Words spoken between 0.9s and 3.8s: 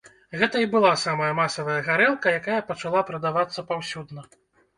самая масавая гарэлка, якая пачала прадавацца